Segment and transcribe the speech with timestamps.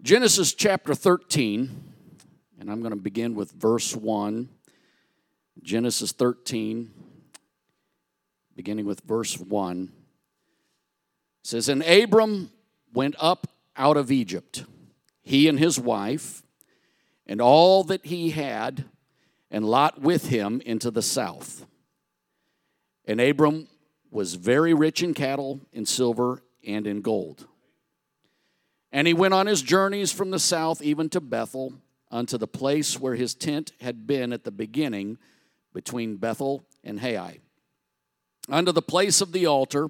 [0.00, 1.92] Genesis chapter 13,
[2.60, 4.48] and I'm going to begin with verse 1.
[5.60, 6.88] Genesis 13,
[8.54, 9.90] beginning with verse 1,
[11.42, 12.52] says, And Abram
[12.94, 14.64] went up out of Egypt,
[15.20, 16.44] he and his wife,
[17.26, 18.84] and all that he had,
[19.50, 21.66] and Lot with him into the south.
[23.04, 23.66] And Abram
[24.12, 27.48] was very rich in cattle, in silver, and in gold.
[28.92, 31.74] And he went on his journeys from the south even to Bethel,
[32.10, 35.18] unto the place where his tent had been at the beginning
[35.74, 37.40] between Bethel and Hai,
[38.48, 39.88] unto the place of the altar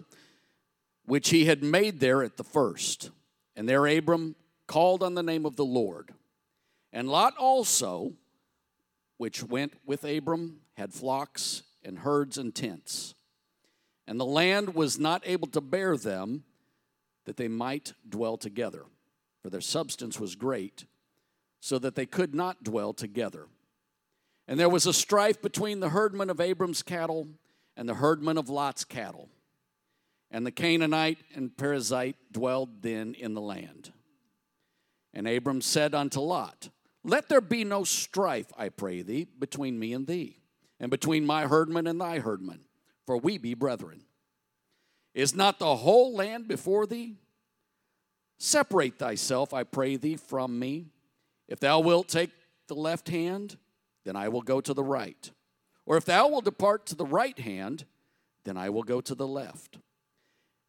[1.05, 3.11] which he had made there at the first.
[3.57, 6.13] And there Abram called on the name of the Lord.
[6.93, 8.13] And Lot also,
[9.17, 13.15] which went with Abram, had flocks and herds and tents.
[14.07, 16.45] And the land was not able to bear them
[17.29, 18.87] that they might dwell together,
[19.43, 20.87] for their substance was great,
[21.61, 23.49] so that they could not dwell together.
[24.47, 27.29] And there was a strife between the herdmen of Abram's cattle
[27.77, 29.29] and the herdmen of Lot's cattle.
[30.31, 33.93] And the Canaanite and Perizzite dwelled then in the land.
[35.13, 36.71] And Abram said unto Lot,
[37.05, 40.39] Let there be no strife, I pray thee, between me and thee,
[40.81, 42.61] and between my herdmen and thy herdmen,
[43.05, 44.05] for we be brethren.
[45.19, 47.17] Is not the whole land before thee?
[48.39, 50.93] Separate thyself, I pray thee, from me.
[51.49, 52.31] If thou wilt take
[52.69, 53.57] the left hand,
[54.05, 55.29] then I will go to the right.
[55.87, 57.85] Or if thou wilt depart to the right hand,
[58.45, 59.79] then I will go to the left.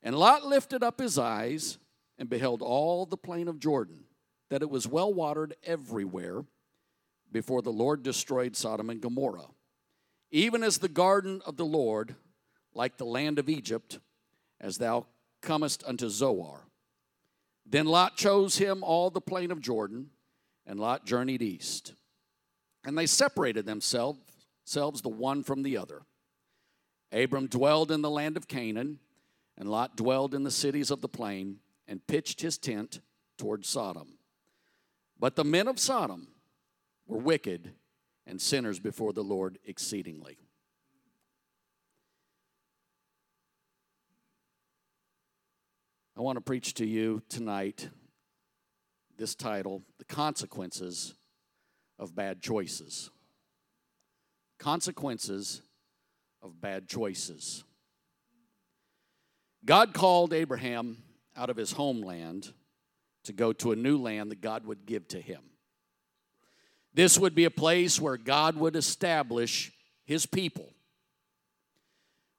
[0.02, 1.78] And Lot lifted up his eyes
[2.18, 4.06] and beheld all the plain of Jordan,
[4.50, 6.44] that it was well watered everywhere,
[7.32, 9.52] before the Lord destroyed Sodom and Gomorrah,
[10.32, 12.16] even as the garden of the Lord,
[12.74, 14.00] like the land of Egypt
[14.60, 15.06] as thou
[15.42, 16.66] comest unto Zoar.
[17.66, 20.10] Then Lot chose him all the plain of Jordan,
[20.66, 21.94] and Lot journeyed east.
[22.86, 24.20] And they separated themselves,
[24.74, 26.02] the one from the other.
[27.12, 29.00] Abram dwelled in the land of Canaan,
[29.58, 33.02] and Lot dwelled in the cities of the plain, and pitched his tent
[33.38, 34.18] toward Sodom.
[35.20, 36.28] But the men of Sodom
[37.08, 37.74] were wicked
[38.26, 40.38] and sinners before the Lord exceedingly.
[46.20, 47.88] I want to preach to you tonight
[49.18, 51.14] this title The Consequences
[51.98, 53.10] of Bad Choices.
[54.58, 55.62] Consequences
[56.42, 57.64] of Bad Choices.
[59.64, 60.98] God called Abraham
[61.38, 62.52] out of his homeland
[63.24, 65.44] to go to a new land that God would give to him.
[66.94, 69.72] This would be a place where God would establish
[70.04, 70.74] his people.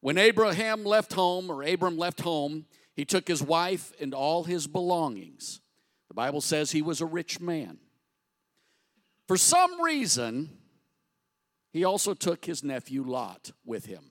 [0.03, 4.67] When Abraham left home, or Abram left home, he took his wife and all his
[4.67, 5.61] belongings.
[6.09, 7.79] The Bible says he was a rich man.
[9.29, 10.51] For some reason,
[11.73, 14.11] he also took his nephew Lot with him.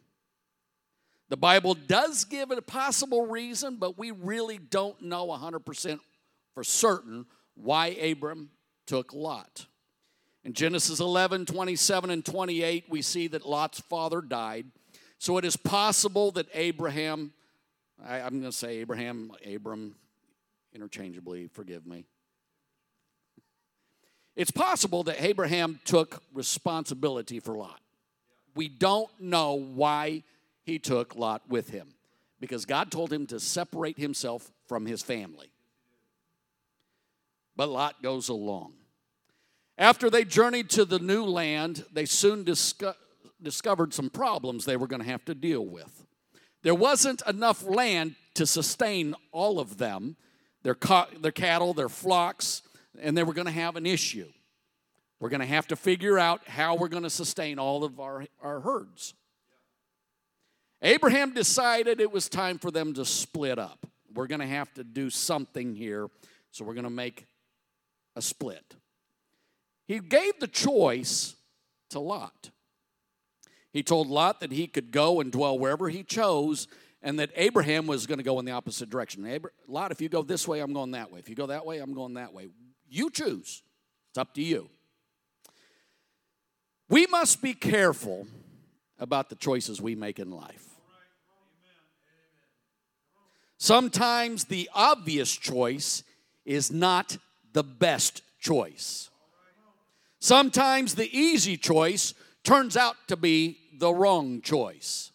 [1.27, 5.99] The Bible does give a possible reason, but we really don't know 100%
[6.53, 7.25] for certain
[7.55, 8.49] why Abram
[8.87, 9.67] took Lot.
[10.43, 14.65] In Genesis 11, 27, and 28, we see that Lot's father died.
[15.19, 17.33] So it is possible that Abraham
[18.07, 19.95] I, am going to say Abraham, Abram,
[20.73, 22.05] interchangeably, forgive me.
[24.35, 27.81] It's possible that Abraham took responsibility for Lot.
[28.55, 30.23] We don't know why
[30.63, 31.89] he took Lot with him
[32.39, 35.51] because God told him to separate himself from his family.
[37.55, 38.73] But Lot goes along.
[39.77, 42.95] After they journeyed to the new land, they soon disco-
[43.41, 46.05] discovered some problems they were going to have to deal with.
[46.61, 50.17] There wasn't enough land to sustain all of them,
[50.63, 50.75] their,
[51.19, 52.61] their cattle, their flocks,
[52.99, 54.27] and they were going to have an issue.
[55.19, 58.25] We're going to have to figure out how we're going to sustain all of our,
[58.41, 59.13] our herds.
[60.81, 63.85] Abraham decided it was time for them to split up.
[64.13, 66.07] We're going to have to do something here,
[66.51, 67.25] so we're going to make
[68.15, 68.75] a split.
[69.87, 71.35] He gave the choice
[71.89, 72.51] to Lot.
[73.71, 76.67] He told Lot that he could go and dwell wherever he chose,
[77.01, 79.27] and that Abraham was going to go in the opposite direction.
[79.67, 81.19] Lot, if you go this way, I'm going that way.
[81.19, 82.49] If you go that way, I'm going that way.
[82.89, 83.61] You choose.
[84.09, 84.69] It's up to you.
[86.89, 88.27] We must be careful
[88.97, 90.65] about the choices we make in life.
[93.57, 96.03] Sometimes the obvious choice
[96.45, 97.17] is not
[97.53, 99.09] the best choice.
[100.19, 102.13] Sometimes the easy choice
[102.43, 105.11] turns out to be the wrong choice.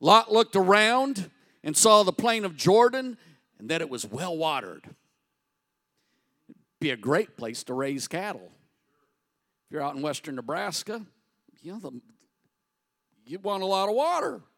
[0.00, 1.30] Lot looked around
[1.62, 3.18] and saw the plain of Jordan
[3.58, 4.84] and that it was well watered.
[6.80, 8.50] be a great place to raise cattle.
[9.66, 11.04] If you're out in western Nebraska,
[11.62, 12.00] you know, the,
[13.26, 14.40] you want a lot of water.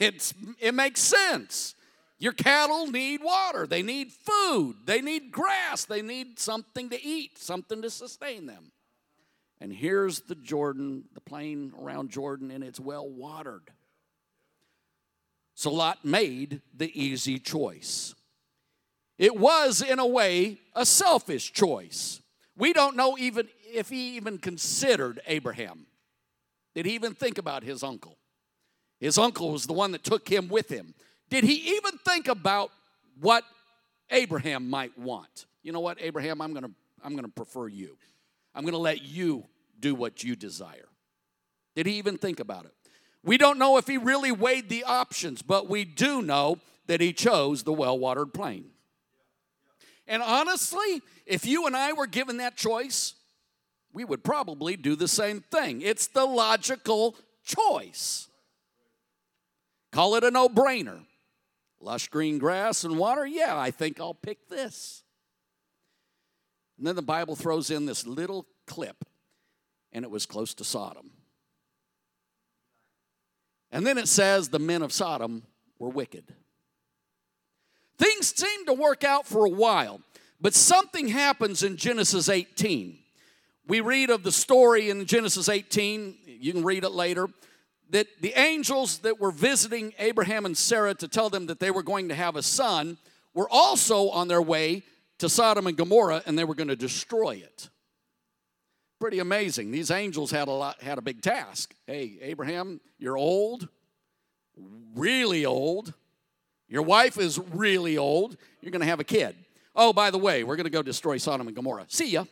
[0.00, 1.74] It's, it makes sense.
[2.18, 7.38] Your cattle need water, they need food, they need grass, they need something to eat,
[7.38, 8.72] something to sustain them.
[9.60, 13.70] And here's the Jordan, the plain around Jordan, and it's well watered.
[15.54, 18.14] So Lot made the easy choice.
[19.16, 22.20] It was, in a way, a selfish choice.
[22.56, 25.86] We don't know even if he even considered Abraham.
[26.74, 28.16] Did he even think about his uncle?
[29.00, 30.94] His uncle was the one that took him with him.
[31.30, 32.70] Did he even think about
[33.20, 33.44] what
[34.10, 35.46] Abraham might want?
[35.62, 36.70] You know what, Abraham, I'm gonna,
[37.02, 37.96] I'm gonna prefer you.
[38.54, 39.44] I'm gonna let you
[39.78, 40.88] do what you desire.
[41.74, 42.72] Did he even think about it?
[43.22, 47.12] We don't know if he really weighed the options, but we do know that he
[47.12, 48.70] chose the well watered plain.
[50.06, 53.14] And honestly, if you and I were given that choice,
[53.92, 55.82] we would probably do the same thing.
[55.82, 58.28] It's the logical choice.
[59.92, 61.04] Call it a no brainer.
[61.80, 63.26] Lush green grass and water?
[63.26, 65.04] Yeah, I think I'll pick this.
[66.76, 69.04] And then the Bible throws in this little clip,
[69.92, 71.10] and it was close to Sodom.
[73.70, 75.42] And then it says the men of Sodom
[75.78, 76.32] were wicked.
[77.98, 80.00] Things seem to work out for a while,
[80.40, 82.98] but something happens in Genesis 18.
[83.66, 87.28] We read of the story in Genesis 18, you can read it later,
[87.90, 91.82] that the angels that were visiting Abraham and Sarah to tell them that they were
[91.82, 92.98] going to have a son
[93.34, 94.82] were also on their way
[95.18, 97.68] to Sodom and Gomorrah and they were going to destroy it.
[99.00, 99.70] Pretty amazing.
[99.70, 101.74] These angels had a lot had a big task.
[101.86, 103.68] Hey, Abraham, you're old,
[104.94, 105.94] really old.
[106.68, 108.36] Your wife is really old.
[108.60, 109.36] You're going to have a kid.
[109.74, 111.86] Oh, by the way, we're going to go destroy Sodom and Gomorrah.
[111.88, 112.24] See ya.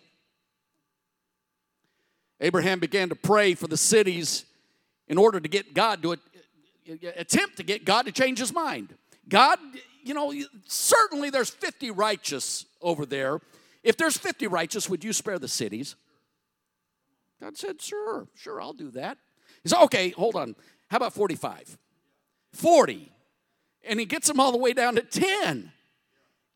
[2.41, 4.45] Abraham began to pray for the cities
[5.09, 6.17] in order to get God to
[7.17, 8.95] attempt to get God to change his mind.
[9.29, 9.59] God,
[10.03, 10.33] you know,
[10.67, 13.41] certainly there's 50 righteous over there.
[13.83, 15.97] If there's 50 righteous, would you spare the cities?
[17.41, 19.19] God said, Sure, sure, I'll do that.
[19.63, 20.55] He said, Okay, hold on.
[20.89, 21.77] How about 45?
[22.53, 23.13] 40.
[23.89, 25.73] And he gets them all the way down to 10.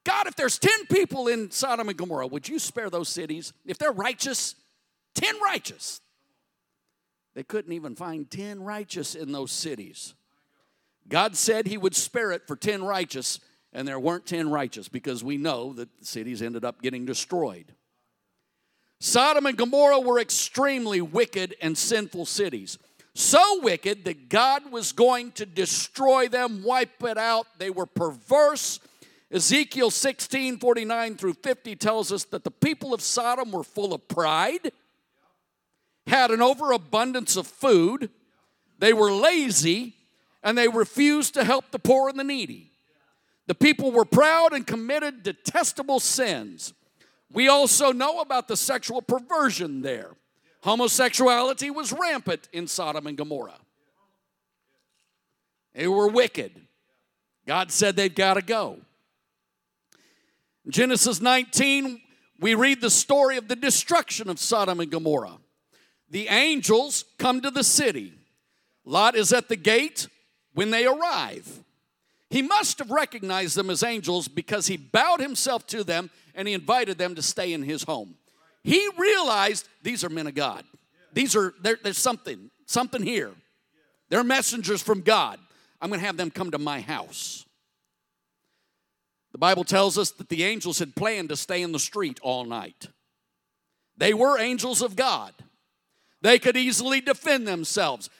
[0.04, 3.52] God, if there's 10 people in Sodom and Gomorrah, would you spare those cities?
[3.66, 4.54] If they're righteous,
[5.14, 6.00] 10 righteous.
[7.34, 10.14] They couldn't even find 10 righteous in those cities.
[11.08, 13.40] God said he would spare it for 10 righteous,
[13.72, 17.74] and there weren't 10 righteous because we know that the cities ended up getting destroyed.
[19.00, 22.78] Sodom and Gomorrah were extremely wicked and sinful cities.
[23.14, 27.46] So wicked that God was going to destroy them, wipe it out.
[27.58, 28.78] They were perverse.
[29.32, 34.06] Ezekiel 16 49 through 50 tells us that the people of Sodom were full of
[34.08, 34.72] pride,
[36.06, 38.10] had an overabundance of food,
[38.78, 39.94] they were lazy,
[40.42, 42.70] and they refused to help the poor and the needy.
[43.46, 46.72] The people were proud and committed detestable sins.
[47.32, 50.10] We also know about the sexual perversion there.
[50.62, 53.58] Homosexuality was rampant in Sodom and Gomorrah.
[55.74, 56.52] They were wicked.
[57.44, 58.78] God said they've got to go.
[60.68, 62.00] Genesis 19,
[62.38, 65.39] we read the story of the destruction of Sodom and Gomorrah.
[66.10, 68.12] The angels come to the city.
[68.84, 70.08] Lot is at the gate
[70.54, 71.60] when they arrive.
[72.28, 76.54] He must have recognized them as angels because he bowed himself to them and he
[76.54, 78.14] invited them to stay in his home.
[78.62, 80.64] He realized these are men of God.
[81.12, 83.32] These are, there, there's something, something here.
[84.08, 85.38] They're messengers from God.
[85.80, 87.44] I'm going to have them come to my house.
[89.32, 92.44] The Bible tells us that the angels had planned to stay in the street all
[92.44, 92.88] night.
[93.96, 95.32] They were angels of God.
[96.22, 98.10] They could easily defend themselves.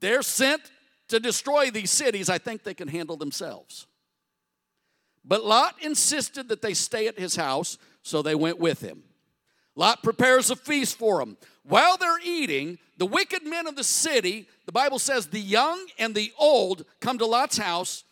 [0.00, 0.62] They're sent
[1.08, 2.28] to destroy these cities.
[2.28, 3.86] I think they can handle themselves.
[5.24, 9.02] But Lot insisted that they stay at his house, so they went with him.
[9.76, 11.36] Lot prepares a feast for them.
[11.62, 16.14] While they're eating, the wicked men of the city, the Bible says the young and
[16.14, 18.04] the old come to Lot's house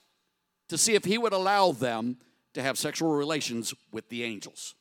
[0.68, 2.18] to see if he would allow them
[2.54, 4.74] to have sexual relations with the angels.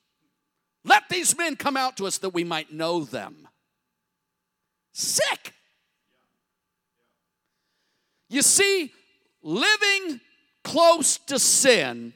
[0.83, 3.47] Let these men come out to us that we might know them.
[4.99, 5.53] Sick.
[8.29, 8.91] You see,
[9.43, 10.19] living
[10.63, 12.13] close to sin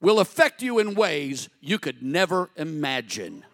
[0.00, 3.44] will affect you in ways you could never imagine.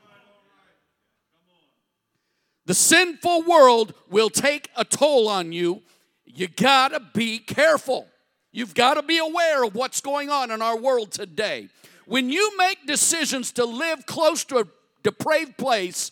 [2.66, 5.80] The sinful world will take a toll on you.
[6.26, 8.08] You gotta be careful.
[8.52, 11.70] You've gotta be aware of what's going on in our world today.
[12.04, 14.64] When you make decisions to live close to a
[15.02, 16.10] depraved place,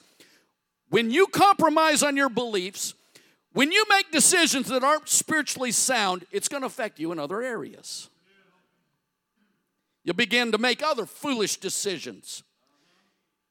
[0.92, 2.92] when you compromise on your beliefs,
[3.54, 7.40] when you make decisions that aren't spiritually sound, it's going to affect you in other
[7.40, 8.10] areas.
[10.04, 12.42] You'll begin to make other foolish decisions.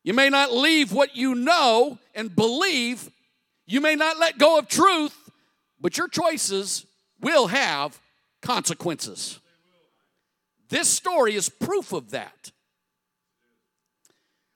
[0.04, 3.10] You may not leave what you know and believe.
[3.66, 5.32] You may not let go of truth,
[5.80, 6.86] but your choices
[7.22, 8.00] will have
[8.44, 9.40] consequences.
[10.70, 12.52] This story is proof of that.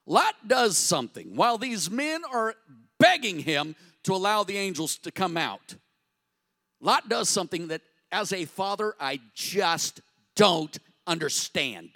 [0.06, 2.56] Lot does something while these men are
[3.00, 5.76] begging him to allow the angels to come out.
[6.80, 7.82] Lot does something that,
[8.12, 10.02] as a father, I just
[10.36, 11.90] don't understand.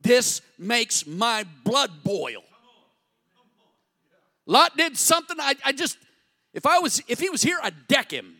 [0.00, 2.42] This makes my blood boil.
[4.44, 5.96] Lot did something I, I just,
[6.52, 8.36] if I was, if he was here, I'd deck him.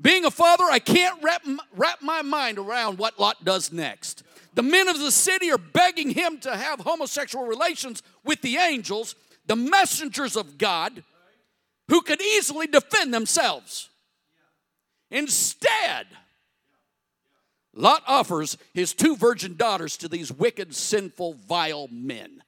[0.00, 1.42] Being a father, I can't wrap,
[1.76, 4.24] wrap my mind around what Lot does next.
[4.54, 9.14] The men of the city are begging him to have homosexual relations with the angels,
[9.46, 11.02] the messengers of God,
[11.88, 13.88] who could easily defend themselves.
[15.10, 16.06] Instead,
[17.74, 22.42] Lot offers his two virgin daughters to these wicked, sinful, vile men.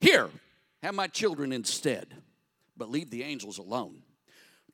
[0.00, 0.30] Here,
[0.82, 2.14] have my children instead,
[2.76, 4.02] but leave the angels alone.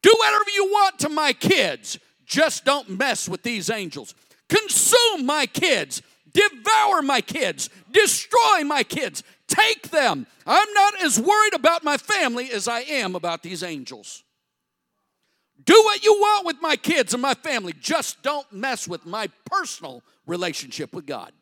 [0.02, 4.14] Do whatever you want to my kids, just don't mess with these angels.
[4.48, 6.02] Consume my kids,
[6.32, 10.26] devour my kids, destroy my kids, take them.
[10.46, 14.22] I'm not as worried about my family as I am about these angels.
[15.64, 19.28] Do what you want with my kids and my family, just don't mess with my
[19.44, 21.32] personal relationship with God.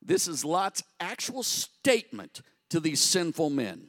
[0.00, 3.88] This is Lot's actual statement to these sinful men.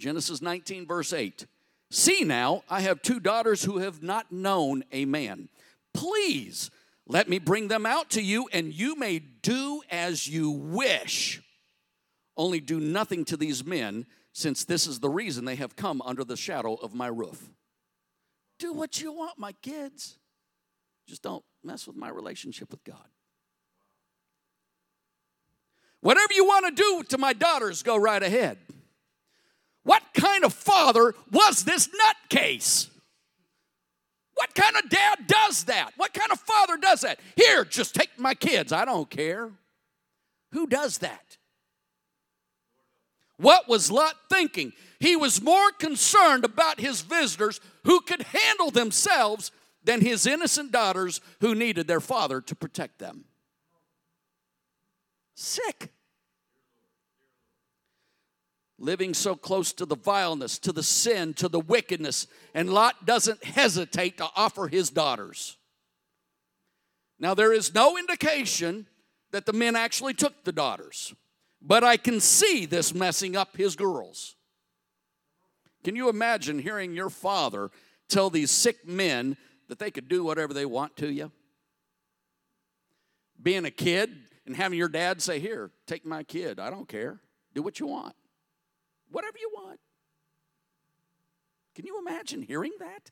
[0.00, 1.46] Genesis 19, verse 8.
[1.90, 5.48] See now, I have two daughters who have not known a man.
[5.92, 6.70] Please
[7.06, 11.42] let me bring them out to you, and you may do as you wish.
[12.36, 16.24] Only do nothing to these men, since this is the reason they have come under
[16.24, 17.50] the shadow of my roof.
[18.58, 20.16] Do what you want, my kids.
[21.06, 23.08] Just don't mess with my relationship with God.
[26.00, 28.56] Whatever you want to do to my daughters, go right ahead.
[29.82, 32.88] What kind of father was this nutcase?
[34.34, 35.92] What kind of dad does that?
[35.96, 37.20] What kind of father does that?
[37.36, 38.72] Here, just take my kids.
[38.72, 39.50] I don't care.
[40.52, 41.36] Who does that?
[43.36, 44.72] What was Lot thinking?
[44.98, 49.50] He was more concerned about his visitors who could handle themselves
[49.82, 53.24] than his innocent daughters who needed their father to protect them
[55.40, 55.92] sick.
[58.82, 63.44] Living so close to the vileness, to the sin, to the wickedness, and Lot doesn't
[63.44, 65.58] hesitate to offer his daughters.
[67.18, 68.86] Now, there is no indication
[69.32, 71.14] that the men actually took the daughters,
[71.60, 74.34] but I can see this messing up his girls.
[75.84, 77.70] Can you imagine hearing your father
[78.08, 79.36] tell these sick men
[79.68, 81.30] that they could do whatever they want to you?
[83.42, 84.10] Being a kid,
[84.46, 86.58] and having your dad say, Here, take my kid.
[86.58, 87.20] I don't care.
[87.54, 88.14] Do what you want.
[89.10, 89.80] Whatever you want.
[91.74, 93.10] Can you imagine hearing that?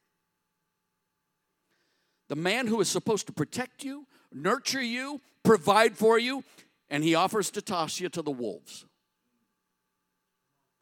[2.29, 6.45] The man who is supposed to protect you, nurture you, provide for you,
[6.91, 8.85] and he offers to toss you to the wolves.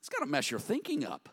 [0.01, 1.29] It's got to mess your thinking up.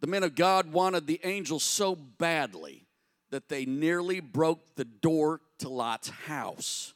[0.00, 2.86] The men of God wanted the angels so badly
[3.30, 6.94] that they nearly broke the door to Lot's house.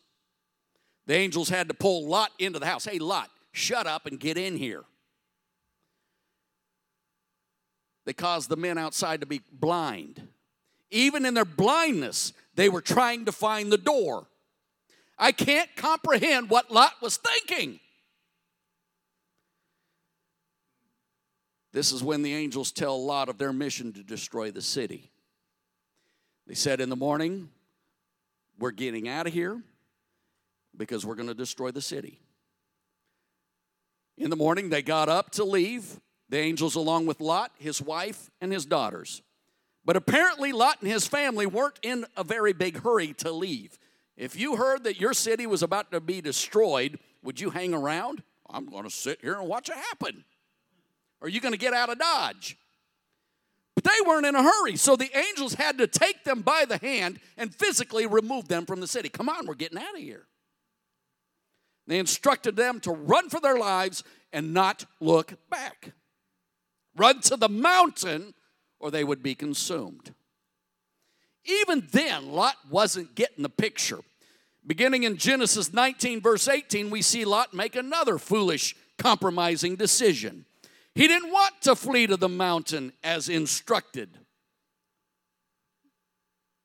[1.06, 2.85] The angels had to pull Lot into the house.
[2.85, 4.85] Hey, Lot, shut up and get in here.
[8.04, 10.28] They caused the men outside to be blind.
[10.90, 14.26] Even in their blindness, they were trying to find the door.
[15.18, 17.80] I can't comprehend what Lot was thinking.
[21.73, 25.11] This is when the angels tell Lot of their mission to destroy the city.
[26.47, 27.49] They said in the morning,
[28.59, 29.62] We're getting out of here
[30.76, 32.19] because we're going to destroy the city.
[34.19, 38.31] In the morning, they got up to leave, the angels along with Lot, his wife,
[38.41, 39.23] and his daughters.
[39.85, 43.79] But apparently, Lot and his family weren't in a very big hurry to leave.
[44.17, 48.23] If you heard that your city was about to be destroyed, would you hang around?
[48.49, 50.25] I'm going to sit here and watch it happen.
[51.21, 52.57] Are you going to get out of Dodge?
[53.75, 56.76] But they weren't in a hurry, so the angels had to take them by the
[56.76, 59.09] hand and physically remove them from the city.
[59.09, 60.26] Come on, we're getting out of here.
[61.86, 65.92] They instructed them to run for their lives and not look back.
[66.96, 68.34] run to the mountain,
[68.78, 70.14] or they would be consumed.
[71.44, 74.00] Even then, Lot wasn't getting the picture.
[74.66, 80.44] Beginning in Genesis 19, verse 18, we see Lot make another foolish, compromising decision.
[80.94, 84.10] He didn't want to flee to the mountain as instructed.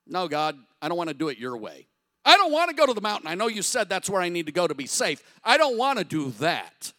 [0.05, 1.88] No, God, I don't want to do it your way.
[2.27, 3.29] I don't want to go to the mountain.
[3.29, 5.24] I know you said that's where I need to go to be safe.
[5.46, 6.91] I don't want to do that.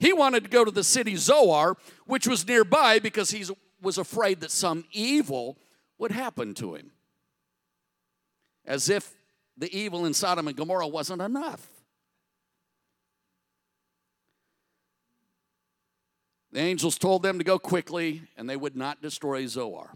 [0.00, 3.44] He wanted to go to the city Zoar, which was nearby because he
[3.80, 5.56] was afraid that some evil
[5.96, 6.90] would happen to him.
[8.66, 9.14] As if
[9.56, 11.64] the evil in Sodom and Gomorrah wasn't enough.
[16.50, 19.94] The angels told them to go quickly, and they would not destroy Zoar.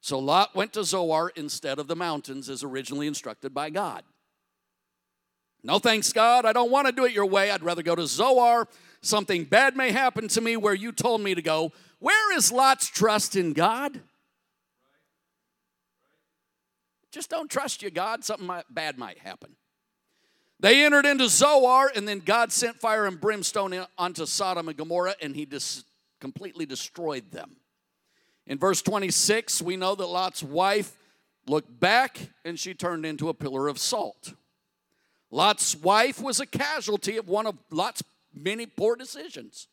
[0.00, 4.04] So Lot went to Zoar instead of the mountains as originally instructed by God.
[5.62, 6.46] No thanks, God.
[6.46, 7.50] I don't want to do it your way.
[7.50, 8.68] I'd rather go to Zoar.
[9.00, 11.72] Something bad may happen to me where you told me to go.
[11.98, 14.00] Where is Lot's trust in God?
[17.10, 18.24] Just don't trust you, God.
[18.24, 19.56] Something bad might happen.
[20.60, 25.14] They entered into Zoar, and then God sent fire and brimstone onto Sodom and Gomorrah,
[25.22, 25.84] and he dis-
[26.20, 27.57] completely destroyed them.
[28.48, 30.96] In verse 26, we know that Lot's wife
[31.46, 34.32] looked back and she turned into a pillar of salt.
[35.30, 38.02] Lot's wife was a casualty of one of Lot's
[38.34, 39.68] many poor decisions.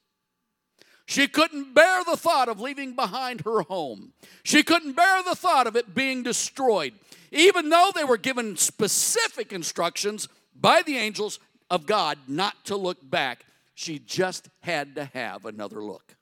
[1.05, 4.11] She couldn't bear the thought of leaving behind her home.
[4.43, 6.93] She couldn't bear the thought of it being destroyed,
[7.31, 11.39] even though they were given specific instructions by the angels
[11.69, 13.45] of God not to look back.
[13.75, 16.14] She just had to have another look.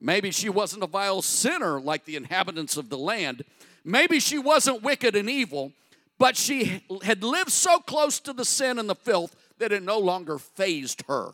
[0.00, 3.44] Maybe she wasn't a vile sinner like the inhabitants of the land.
[3.84, 5.72] Maybe she wasn't wicked and evil,
[6.18, 9.98] but she had lived so close to the sin and the filth that it no
[9.98, 11.32] longer fazed her.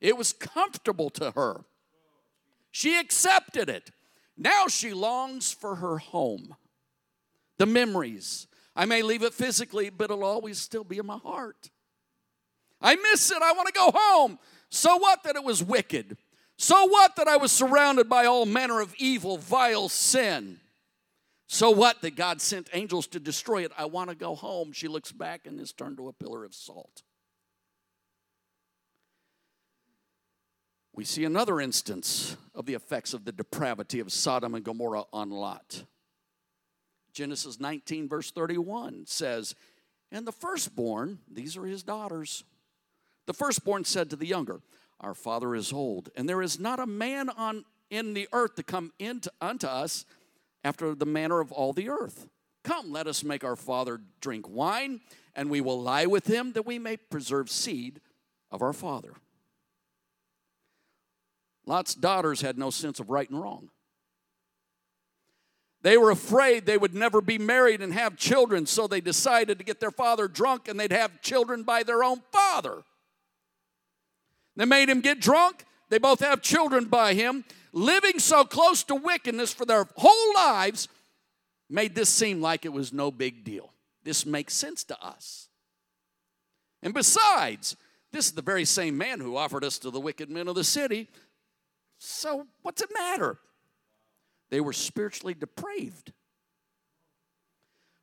[0.00, 1.64] It was comfortable to her.
[2.70, 3.90] She accepted it.
[4.36, 6.56] Now she longs for her home,
[7.58, 8.46] the memories.
[8.74, 11.70] I may leave it physically, but it'll always still be in my heart.
[12.80, 13.42] I miss it.
[13.42, 14.38] I want to go home.
[14.70, 16.16] So what that it was wicked?
[16.62, 20.60] So what that I was surrounded by all manner of evil, vile sin?
[21.48, 23.72] So what that God sent angels to destroy it?
[23.76, 24.70] I want to go home.
[24.70, 27.02] She looks back and is turned to a pillar of salt.
[30.94, 35.30] We see another instance of the effects of the depravity of Sodom and Gomorrah on
[35.30, 35.82] Lot.
[37.12, 39.56] Genesis 19, verse 31 says,
[40.12, 42.44] And the firstborn, these are his daughters,
[43.26, 44.60] the firstborn said to the younger,
[45.02, 48.62] our father is old, and there is not a man on in the earth to
[48.62, 50.06] come into unto us
[50.64, 52.26] after the manner of all the earth.
[52.64, 55.00] Come, let us make our father drink wine,
[55.34, 58.00] and we will lie with him that we may preserve seed
[58.50, 59.14] of our father.
[61.66, 63.70] Lot's daughters had no sense of right and wrong.
[65.82, 69.64] They were afraid they would never be married and have children, so they decided to
[69.64, 72.84] get their father drunk and they'd have children by their own father.
[74.56, 75.64] They made him get drunk.
[75.88, 77.44] They both have children by him.
[77.72, 80.88] Living so close to wickedness for their whole lives
[81.70, 83.72] made this seem like it was no big deal.
[84.04, 85.48] This makes sense to us.
[86.82, 87.76] And besides,
[88.10, 90.64] this is the very same man who offered us to the wicked men of the
[90.64, 91.08] city.
[91.98, 93.38] So, what's it matter?
[94.50, 96.12] They were spiritually depraved.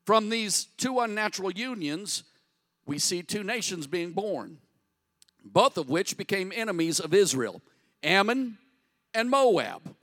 [0.05, 2.23] From these two unnatural unions,
[2.87, 4.57] we see two nations being born
[5.53, 7.61] both of which became enemies of Israel
[8.03, 8.57] Ammon
[9.13, 9.95] and Moab.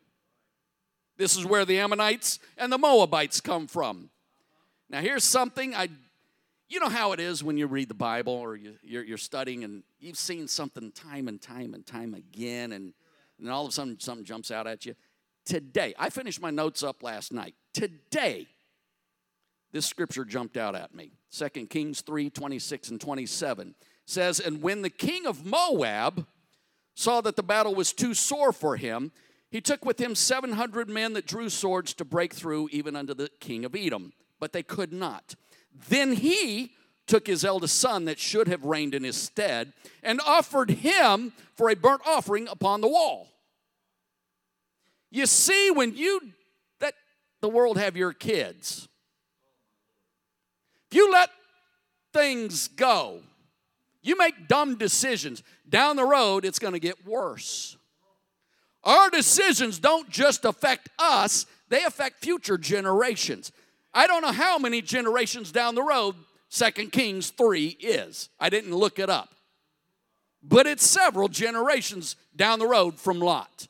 [1.17, 4.11] This is where the Ammonites and the Moabites come from.
[4.91, 5.89] Now, here's something I,
[6.69, 9.65] you know how it is when you read the Bible or you, are you're studying
[9.65, 12.93] and you've seen something time and time and time again, and,
[13.39, 14.95] and all of a sudden something jumps out at you.
[15.45, 17.55] Today, I finished my notes up last night.
[17.73, 18.47] Today,
[19.73, 23.75] this scripture jumped out at me 2 Kings 3 26 and 27
[24.07, 26.27] says, And when the king of Moab
[26.95, 29.13] saw that the battle was too sore for him,
[29.51, 33.29] he took with him 700 men that drew swords to break through even unto the
[33.41, 35.35] king of Edom, but they could not.
[35.89, 36.73] Then he
[37.07, 41.71] took his eldest son that should have reigned in his stead and offered him for
[41.71, 43.29] a burnt offering upon the wall.
[45.11, 46.21] You see, when you
[46.81, 46.95] let
[47.41, 48.89] the world have your kids,
[50.91, 51.31] if you let
[52.13, 53.21] things go,
[54.07, 55.43] you make dumb decisions.
[55.69, 57.77] Down the road, it's going to get worse.
[58.85, 63.51] Our decisions don't just affect us, they affect future generations.
[63.93, 66.15] I don't know how many generations down the road
[66.49, 68.29] Second Kings 3 is.
[68.39, 69.35] I didn't look it up.
[70.43, 73.67] but it's several generations down the road from Lot.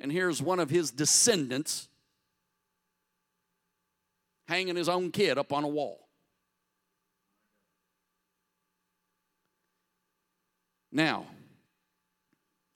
[0.00, 1.86] And here's one of his descendants
[4.48, 6.05] hanging his own kid up on a wall.
[10.96, 11.26] Now,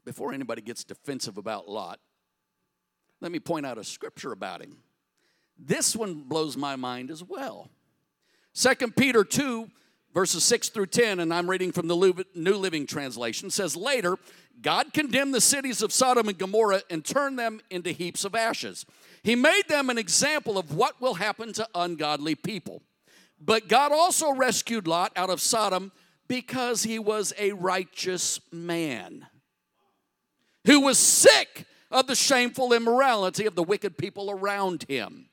[0.04, 2.00] before anybody gets defensive about Lot,
[3.22, 4.76] let me point out a scripture about him.
[5.59, 7.70] This one blows my mind as well.
[8.52, 9.70] 2 Peter 2,
[10.12, 14.18] verses 6 through 10, and I'm reading from the New Living Translation, says, Later,
[14.61, 18.85] God condemned the cities of Sodom and Gomorrah and turned them into heaps of ashes.
[19.22, 22.83] He made them an example of what will happen to ungodly people.
[23.40, 25.90] But God also rescued Lot out of Sodom
[26.31, 29.27] because he was a righteous man
[30.64, 35.29] who was sick of the shameful immorality of the wicked people around him.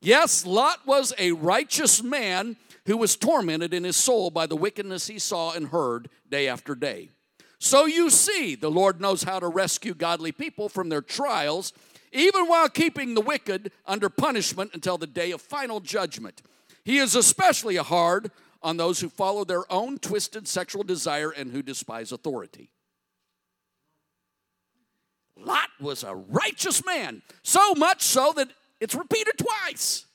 [0.00, 2.56] Yes, Lot was a righteous man
[2.86, 6.74] who was tormented in his soul by the wickedness he saw and heard day after
[6.74, 7.10] day.
[7.58, 11.74] So you see, the Lord knows how to rescue godly people from their trials,
[12.12, 16.40] even while keeping the wicked under punishment until the day of final judgment.
[16.82, 18.30] He is especially a hard
[18.64, 22.70] on those who follow their own twisted sexual desire and who despise authority.
[25.36, 28.48] Lot was a righteous man, so much so that
[28.80, 30.06] it's repeated twice.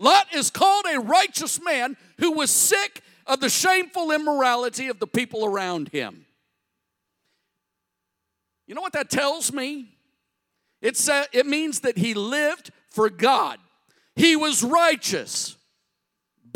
[0.00, 5.06] Lot is called a righteous man who was sick of the shameful immorality of the
[5.06, 6.24] people around him.
[8.66, 9.96] You know what that tells me?
[10.80, 13.58] It's, uh, it means that he lived for God.
[14.14, 15.56] He was righteous,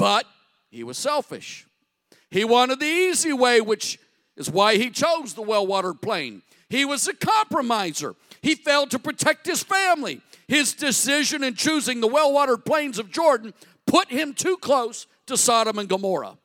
[0.02, 0.26] but
[0.68, 1.64] he was selfish.
[2.28, 4.00] He wanted the easy way, which
[4.36, 6.42] is why he chose the well watered plain.
[6.68, 8.16] He was a compromiser.
[8.40, 10.20] He failed to protect his family.
[10.48, 13.54] His decision in choosing the well watered plains of Jordan
[13.86, 16.36] put him too close to Sodom and Gomorrah.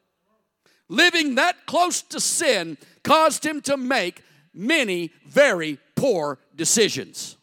[0.88, 4.22] Living that close to sin caused him to make
[4.54, 7.38] many very poor decisions.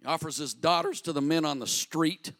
[0.00, 2.32] He offers his daughters to the men on the street.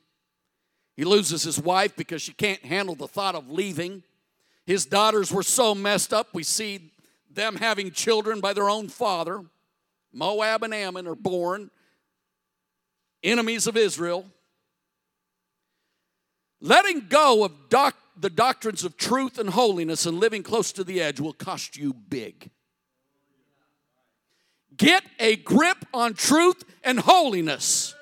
[0.98, 4.02] He loses his wife because she can't handle the thought of leaving.
[4.66, 6.90] His daughters were so messed up, we see
[7.30, 9.44] them having children by their own father.
[10.12, 11.70] Moab and Ammon are born,
[13.22, 14.26] enemies of Israel.
[16.60, 21.00] Letting go of doc- the doctrines of truth and holiness and living close to the
[21.00, 22.50] edge will cost you big.
[24.76, 27.94] Get a grip on truth and holiness,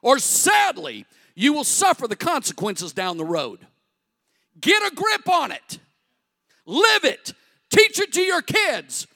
[0.00, 3.64] or sadly, you will suffer the consequences down the road.
[4.60, 5.78] Get a grip on it,
[6.66, 7.32] live it,
[7.70, 9.06] Teach it to your kids.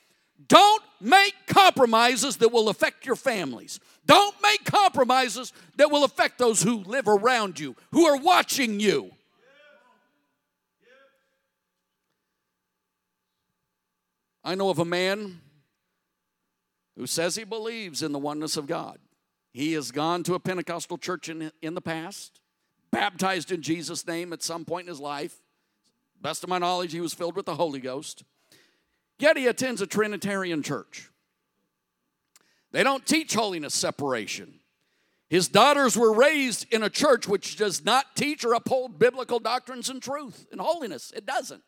[0.49, 3.79] Don't make compromises that will affect your families.
[4.07, 9.11] Don't make compromises that will affect those who live around you, who are watching you.
[14.43, 15.41] I know of a man
[16.97, 18.99] who says he believes in the oneness of God.
[19.53, 22.41] He has gone to a Pentecostal church in, in the past,
[22.91, 25.37] baptized in Jesus' name at some point in his life.
[26.21, 28.25] Best of my knowledge, he was filled with the Holy Ghost.
[29.19, 31.11] Yet he attends a Trinitarian church.
[32.73, 34.61] They don't teach holiness separation.
[35.29, 39.89] His daughters were raised in a church which does not teach or uphold biblical doctrines
[39.89, 41.13] and truth and holiness.
[41.15, 41.63] It doesn't.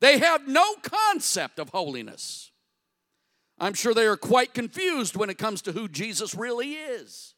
[0.00, 2.52] They have no concept of holiness.
[3.60, 7.34] I'm sure they are quite confused when it comes to who Jesus really is.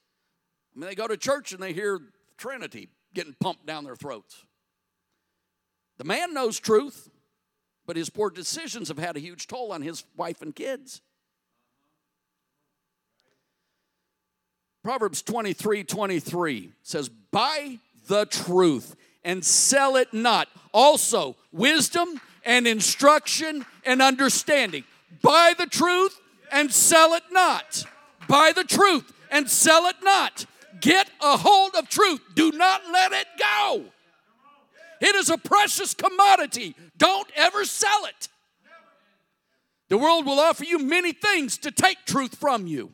[0.74, 2.00] I mean, they go to church and they hear
[2.37, 4.44] Trinity getting pumped down their throats.
[5.98, 7.11] The man knows truth,
[7.87, 11.00] but his poor decisions have had a huge toll on his wife and kids.
[14.83, 20.48] Proverbs 23 23 says, Buy the truth and sell it not.
[20.72, 24.85] Also, wisdom and instruction and understanding.
[25.23, 26.20] Buy the truth
[26.51, 27.85] and sell it not.
[28.29, 30.46] Buy the truth and sell it not.
[30.81, 32.20] Get a hold of truth.
[32.35, 33.85] Do not let it go.
[35.01, 36.75] It is a precious commodity.
[36.99, 38.29] Don't ever sell it.
[39.88, 42.92] The world will offer you many things to take truth from you.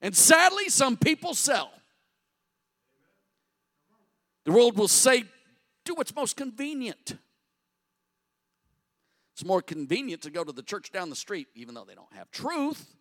[0.00, 1.70] And sadly, some people sell.
[4.44, 5.24] The world will say,
[5.84, 7.16] do what's most convenient.
[9.42, 12.12] It's more convenient to go to the church down the street, even though they don't
[12.12, 12.94] have truth.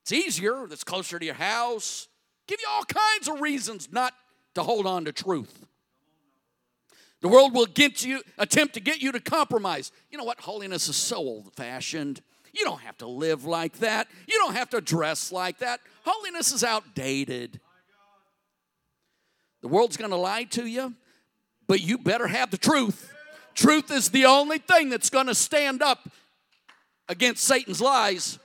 [0.00, 2.08] It's easier, it's closer to your house.
[2.48, 4.14] Give you all kinds of reasons not
[4.56, 5.64] to hold on to truth.
[7.20, 9.92] The world will get you, attempt to get you to compromise.
[10.10, 10.40] You know what?
[10.40, 12.20] Holiness is so old fashioned.
[12.52, 14.08] You don't have to live like that.
[14.26, 15.78] You don't have to dress like that.
[16.04, 17.60] Holiness is outdated.
[19.60, 20.96] The world's going to lie to you.
[21.68, 23.11] but you better have the truth.
[23.54, 26.08] Truth is the only thing that's going to stand up
[27.08, 28.38] against Satan's lies.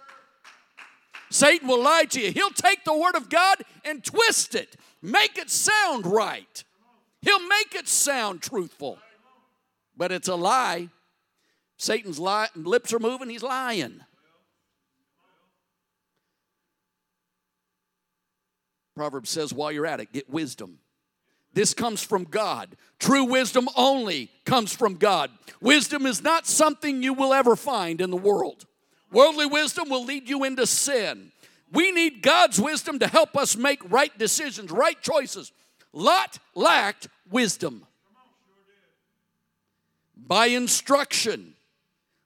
[1.29, 2.31] Satan will lie to you.
[2.31, 6.63] He'll take the word of God and twist it, make it sound right.
[7.21, 8.99] He'll make it sound truthful.
[9.95, 10.89] But it's a lie.
[11.77, 14.01] Satan's lips are moving, he's lying.
[18.95, 20.79] Proverbs says, while you're at it, get wisdom.
[21.57, 22.77] This comes from God.
[22.99, 25.31] True wisdom only comes from God.
[25.59, 28.67] Wisdom is not something you will ever find in the world.
[29.11, 31.31] Worldly wisdom will lead you into sin.
[31.71, 35.51] We need God's wisdom to help us make right decisions, right choices.
[35.93, 37.87] Lot lacked wisdom.
[40.15, 41.55] Buy instruction.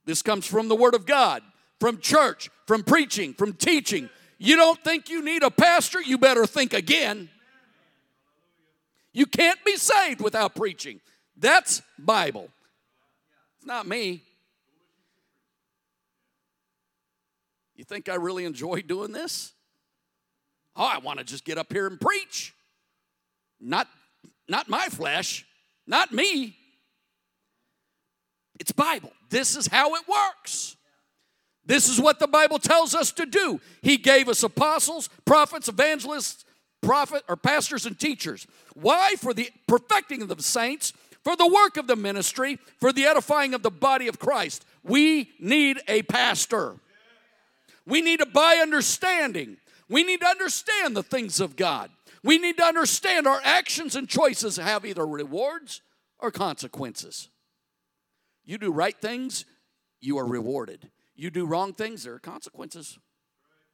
[0.04, 1.42] This comes from the Word of God,
[1.80, 4.10] from church, from preaching, from teaching.
[4.40, 6.02] You don't think you need a pastor?
[6.02, 7.30] You better think again.
[9.14, 11.02] You can't be saved without preaching.
[11.38, 12.50] That's Bible.
[13.58, 14.24] It's not me.
[17.76, 19.54] You think I really enjoy doing this?
[20.76, 22.54] Oh, I want to just get up here and preach.
[23.60, 23.88] Not
[24.48, 25.46] not my flesh,
[25.88, 26.56] not me.
[28.60, 29.12] It's Bible.
[29.30, 30.76] This is how it works.
[31.66, 33.60] This is what the Bible tells us to do.
[33.82, 36.46] He gave us apostles, prophets, evangelists,
[36.82, 38.48] prophet or pastors and teachers.
[38.74, 39.16] Why?
[39.18, 43.54] For the perfecting of the saints, for the work of the ministry, for the edifying
[43.54, 44.66] of the body of Christ.
[44.84, 46.76] We need a pastor.
[47.86, 49.58] We need to buy understanding.
[49.90, 51.90] We need to understand the things of God.
[52.24, 55.82] We need to understand our actions and choices have either rewards
[56.20, 57.30] or consequences.
[58.44, 59.46] You do right things,
[60.00, 60.90] you are rewarded.
[61.16, 62.98] You do wrong things, there are consequences.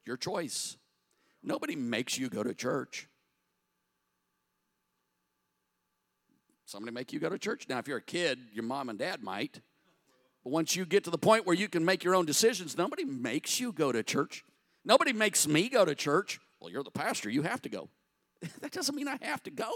[0.05, 0.77] Your choice.
[1.47, 3.07] Nobody makes you go to church.
[6.65, 7.67] Somebody make you go to church.
[7.69, 9.61] Now, if you're a kid, your mom and dad might.
[10.43, 13.05] But once you get to the point where you can make your own decisions, nobody
[13.05, 14.43] makes you go to church.
[14.83, 16.41] Nobody makes me go to church.
[16.59, 17.87] Well, you're the pastor, you have to go.
[18.59, 19.71] that doesn't mean I have to go.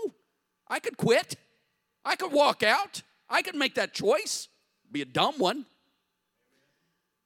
[0.67, 1.37] I could quit.
[2.03, 3.01] I could walk out.
[3.29, 4.49] I could make that choice.
[4.91, 5.65] Be a dumb one.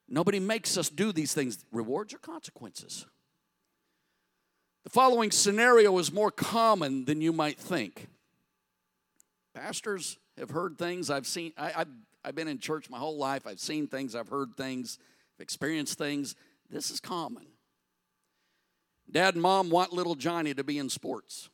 [0.08, 3.08] Nobody makes us do these things, rewards or consequences.
[4.86, 8.08] The following scenario is more common than you might think.
[9.56, 11.54] Pastors have heard things I've seen.
[11.58, 11.88] I, have
[12.24, 13.48] I've been in church my whole life.
[13.48, 15.00] I've seen things, I've heard things,
[15.36, 16.36] I've experienced things.
[16.70, 17.48] This is common.
[19.10, 21.50] Dad and mom want little Johnny to be in sports.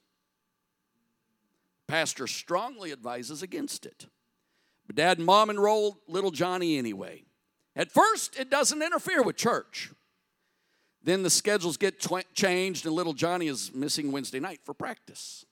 [1.88, 4.08] Pastor strongly advises against it.
[4.88, 7.24] But dad and mom enroll little Johnny anyway.
[7.78, 9.92] At first, it doesn't interfere with church.
[11.04, 15.46] Then the schedules get tw- changed, and little Johnny is missing Wednesday night for practice.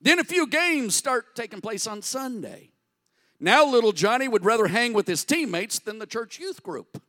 [0.00, 2.70] Then a few games start taking place on Sunday.
[3.38, 7.02] Now, little Johnny would rather hang with his teammates than the church youth group.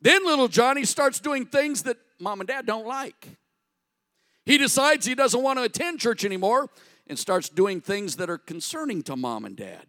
[0.00, 3.28] Then, little Johnny starts doing things that mom and dad don't like.
[4.44, 6.68] He decides he doesn't want to attend church anymore
[7.06, 9.86] and starts doing things that are concerning to mom and dad.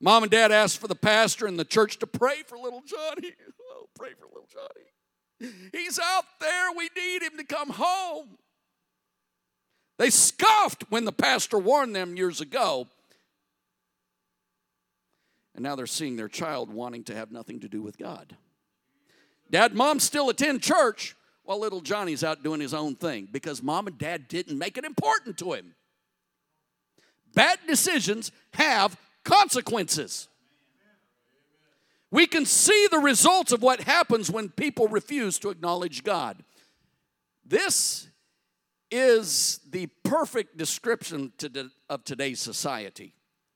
[0.00, 3.32] Mom and dad ask for the pastor and the church to pray for little Johnny.
[3.74, 4.91] Oh, pray for little Johnny.
[5.72, 6.72] He's out there.
[6.76, 8.38] We need him to come home.
[9.98, 12.88] They scoffed when the pastor warned them years ago.
[15.54, 18.36] And now they're seeing their child wanting to have nothing to do with God.
[19.50, 23.86] Dad, mom still attend church while little Johnny's out doing his own thing because mom
[23.86, 25.74] and dad didn't make it important to him.
[27.34, 30.28] Bad decisions have consequences.
[32.12, 36.44] We can see the results of what happens when people refuse to acknowledge God.
[37.44, 38.06] This
[38.90, 41.32] is the perfect description
[41.88, 43.14] of today's society.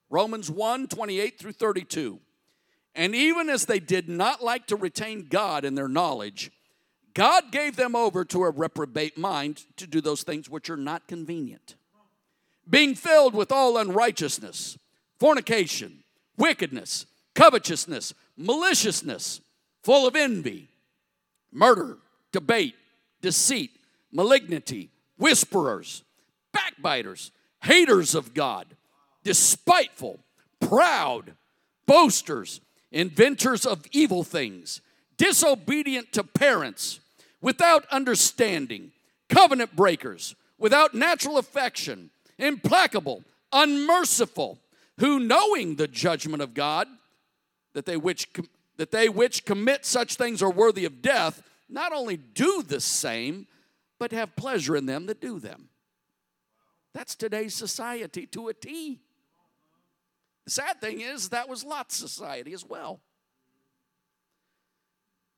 [0.09, 2.19] Romans 1 28 through 32.
[2.95, 6.51] And even as they did not like to retain God in their knowledge,
[7.13, 11.07] God gave them over to a reprobate mind to do those things which are not
[11.07, 11.75] convenient.
[12.67, 14.79] Being filled with all unrighteousness,
[15.19, 16.03] fornication,
[16.37, 17.05] wickedness,
[17.37, 19.41] covetousness, maliciousness,
[19.83, 20.67] full of envy,
[21.51, 21.99] murder,
[22.31, 22.73] debate,
[23.21, 23.77] deceit,
[24.11, 26.03] malignity, whisperers,
[26.51, 28.65] backbiters, haters of God,
[29.23, 30.19] despiteful,
[30.59, 31.35] proud,
[31.85, 32.59] boasters,
[32.91, 34.81] inventors of evil things,
[35.15, 36.99] disobedient to parents,
[37.39, 38.91] without understanding,
[39.29, 43.23] covenant breakers, without natural affection, implacable,
[43.53, 44.57] unmerciful,
[44.99, 46.87] who knowing the judgment of God,
[47.77, 48.27] that they which
[48.77, 53.45] that they which commit such things are worthy of death, not only do the same,
[53.99, 55.69] but have pleasure in them that do them.
[56.95, 58.99] That's today's society to a T.
[60.45, 62.99] The sad thing is, that was Lot's society as well.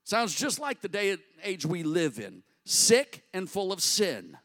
[0.06, 4.38] Sounds just like the day and age we live in sick and full of sin.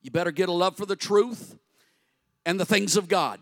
[0.00, 1.58] You better get a love for the truth
[2.46, 3.38] and the things of God.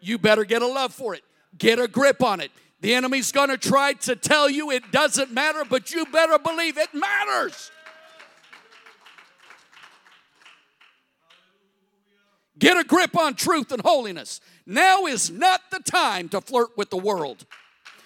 [0.00, 1.22] You better get a love for it,
[1.56, 2.50] get a grip on it.
[2.80, 6.92] The enemy's gonna try to tell you it doesn't matter, but you better believe it
[6.92, 7.70] matters.
[12.58, 14.40] Get a grip on truth and holiness.
[14.64, 17.44] Now is not the time to flirt with the world.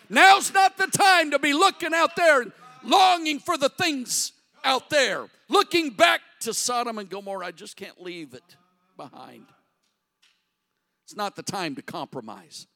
[0.09, 2.52] Now's not the time to be looking out there and
[2.83, 4.33] longing for the things
[4.64, 7.46] out there, looking back to Sodom and Gomorrah.
[7.46, 8.56] I just can't leave it
[8.96, 9.46] behind.
[11.04, 12.66] It's not the time to compromise.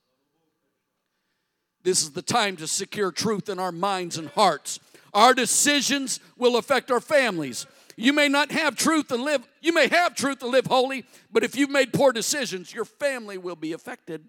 [1.84, 4.80] This is the time to secure truth in our minds and hearts.
[5.12, 7.66] Our decisions will affect our families.
[7.96, 11.44] You may not have truth and live, you may have truth and live holy, but
[11.44, 14.24] if you've made poor decisions, your family will be affected.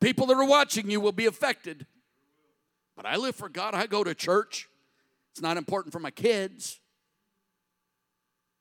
[0.00, 1.86] People that are watching you will be affected.
[2.94, 4.68] But I live for God, I go to church.
[5.30, 6.80] It's not important for my kids,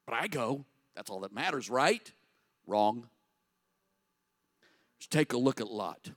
[0.06, 0.64] but I go.
[0.96, 2.12] That's all that matters, right?
[2.66, 3.08] Wrong.
[5.00, 6.12] Just take a look at Lot.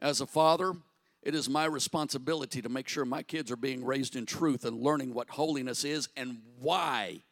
[0.00, 0.74] As a father,
[1.22, 4.80] it is my responsibility to make sure my kids are being raised in truth and
[4.80, 7.22] learning what holiness is and why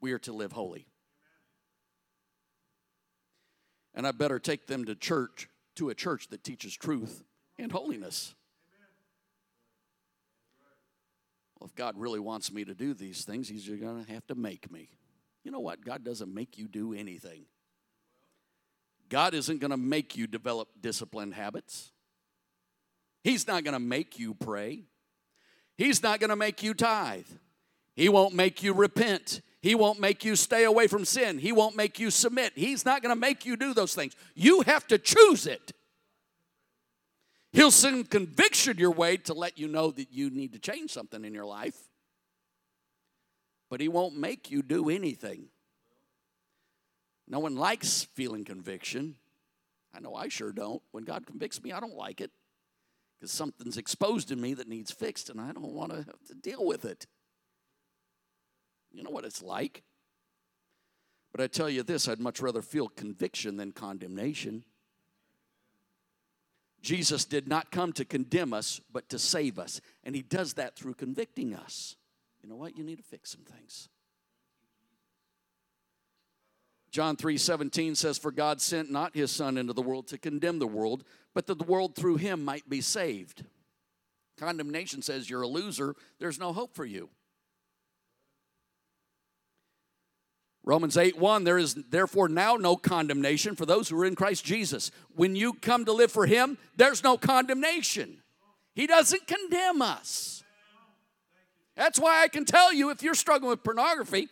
[0.00, 0.86] we are to live holy.
[3.94, 7.22] And I better take them to church, to a church that teaches truth
[7.58, 8.34] and holiness.
[11.58, 14.34] Well, if God really wants me to do these things, He's going to have to
[14.34, 14.88] make me.
[15.44, 15.84] You know what?
[15.84, 17.44] God doesn't make you do anything.
[19.08, 21.92] God isn't going to make you develop disciplined habits.
[23.22, 24.84] He's not going to make you pray.
[25.76, 27.26] He's not going to make you tithe.
[27.96, 29.40] He won't make you repent.
[29.62, 31.38] He won't make you stay away from sin.
[31.38, 32.52] He won't make you submit.
[32.54, 34.14] He's not going to make you do those things.
[34.34, 35.72] You have to choose it.
[37.52, 41.24] He'll send conviction your way to let you know that you need to change something
[41.24, 41.76] in your life.
[43.70, 45.46] But He won't make you do anything.
[47.26, 49.16] No one likes feeling conviction.
[49.94, 50.82] I know I sure don't.
[50.90, 52.30] When God convicts me, I don't like it
[53.18, 56.34] because something's exposed in me that needs fixed and I don't want to have to
[56.34, 57.06] deal with it.
[58.92, 59.82] You know what it's like.
[61.32, 64.64] But I tell you this I'd much rather feel conviction than condemnation.
[66.80, 69.80] Jesus did not come to condemn us, but to save us.
[70.04, 71.96] And he does that through convicting us.
[72.42, 72.76] You know what?
[72.76, 73.88] You need to fix some things.
[76.94, 80.60] John 3 17 says, For God sent not his Son into the world to condemn
[80.60, 81.02] the world,
[81.34, 83.44] but that the world through him might be saved.
[84.38, 87.08] Condemnation says you're a loser, there's no hope for you.
[90.62, 94.44] Romans 8 1, there is therefore now no condemnation for those who are in Christ
[94.44, 94.92] Jesus.
[95.16, 98.22] When you come to live for Him, there's no condemnation.
[98.76, 100.44] He doesn't condemn us.
[101.74, 104.28] That's why I can tell you if you're struggling with pornography,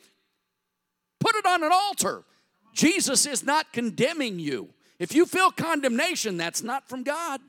[1.19, 2.23] put it on an altar.
[2.73, 4.71] Jesus is not condemning you.
[4.99, 7.41] If you feel condemnation, that's not from God.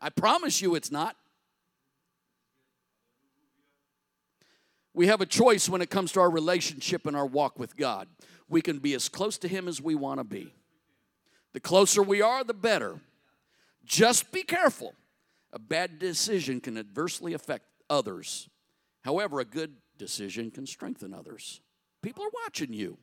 [0.00, 1.16] I promise you it's not.
[4.94, 8.08] We have a choice when it comes to our relationship and our walk with God.
[8.48, 10.52] We can be as close to Him as we want to be.
[11.52, 13.00] The closer we are, the better.
[13.84, 14.94] Just be careful.
[15.52, 18.48] A bad decision can adversely affect others.
[19.04, 21.60] However, a good decision can strengthen others.
[22.02, 22.98] People are watching you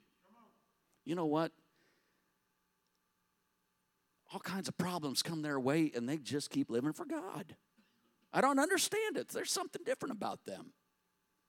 [1.10, 1.52] you know what?
[4.32, 7.56] All kinds of problems come their way and they just keep living for God.
[8.32, 9.30] I don't understand it.
[9.30, 10.72] There's something different about them.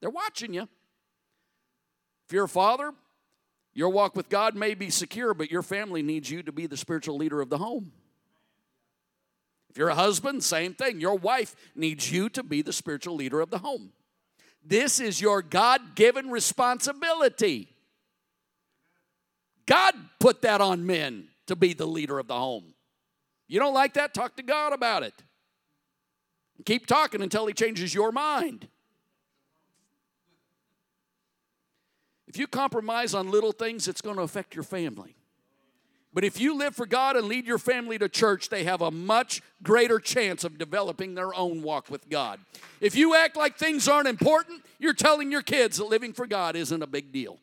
[0.00, 0.62] They're watching you.
[0.62, 2.94] If you're a father,
[3.74, 6.78] your walk with God may be secure, but your family needs you to be the
[6.78, 7.92] spiritual leader of the home.
[9.68, 11.00] If you're a husband, same thing.
[11.00, 13.92] Your wife needs you to be the spiritual leader of the home.
[14.64, 17.68] This is your God given responsibility.
[19.66, 22.74] God put that on men to be the leader of the home.
[23.48, 24.14] You don't like that?
[24.14, 25.14] Talk to God about it.
[26.64, 28.68] Keep talking until He changes your mind.
[32.26, 35.16] If you compromise on little things, it's going to affect your family.
[36.12, 38.90] But if you live for God and lead your family to church, they have a
[38.90, 42.40] much greater chance of developing their own walk with God.
[42.80, 46.56] If you act like things aren't important, you're telling your kids that living for God
[46.56, 47.38] isn't a big deal.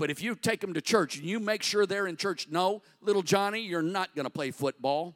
[0.00, 2.80] But if you take them to church and you make sure they're in church, no,
[3.02, 5.14] little Johnny, you're not going to play football.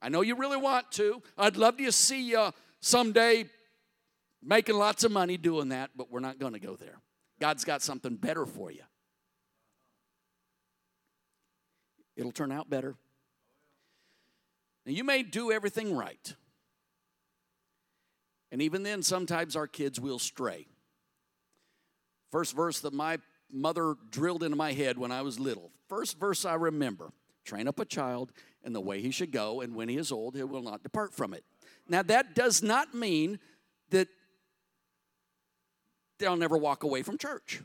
[0.00, 1.22] I know you really want to.
[1.36, 3.44] I'd love to see you someday
[4.42, 7.02] making lots of money doing that, but we're not going to go there.
[7.38, 8.80] God's got something better for you.
[12.16, 12.94] it'll turn out better.
[14.86, 16.34] Now, you may do everything right.
[18.50, 20.66] And even then, sometimes our kids will stray.
[22.30, 23.18] First verse that my
[23.52, 25.70] mother drilled into my head when I was little.
[25.88, 27.12] First verse I remember
[27.44, 28.32] train up a child
[28.64, 31.12] in the way he should go, and when he is old, he will not depart
[31.12, 31.44] from it.
[31.88, 33.40] Now, that does not mean
[33.90, 34.08] that
[36.18, 37.60] they'll never walk away from church.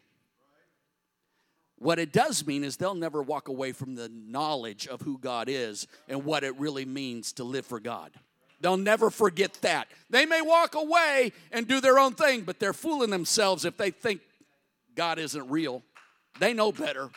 [1.78, 5.48] What it does mean is they'll never walk away from the knowledge of who God
[5.48, 8.12] is and what it really means to live for God.
[8.60, 9.88] They'll never forget that.
[10.10, 13.92] They may walk away and do their own thing, but they're fooling themselves if they
[13.92, 14.22] think
[14.98, 15.84] God isn't real.
[16.40, 17.10] They know better.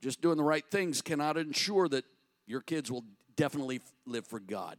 [0.00, 2.04] Just doing the right things cannot ensure that
[2.46, 3.04] your kids will
[3.36, 4.78] definitely live for God.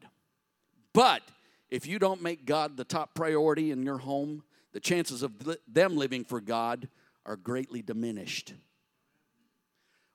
[0.91, 1.21] But
[1.69, 4.43] if you don't make God the top priority in your home,
[4.73, 5.33] the chances of
[5.67, 6.89] them living for God
[7.25, 8.53] are greatly diminished.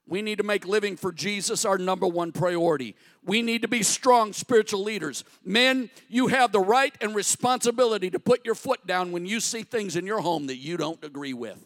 [0.09, 2.97] We need to make living for Jesus our number one priority.
[3.23, 5.23] We need to be strong spiritual leaders.
[5.45, 9.63] Men, you have the right and responsibility to put your foot down when you see
[9.63, 11.63] things in your home that you don't agree with.